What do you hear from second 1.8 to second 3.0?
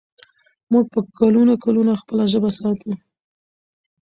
خپله ژبه ساتو.